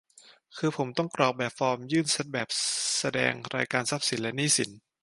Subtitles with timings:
[0.57, 2.47] คือผมต้องกรอกฟอร์มยื่นแบบ
[2.99, 4.69] แสดงรายการทรัพย์สินและหนี้สิน